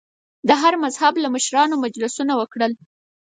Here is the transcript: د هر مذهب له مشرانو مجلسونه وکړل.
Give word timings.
د 0.47 0.49
هر 0.61 0.73
مذهب 0.83 1.13
له 1.23 1.27
مشرانو 1.35 1.81
مجلسونه 1.85 2.33
وکړل. 2.37 2.73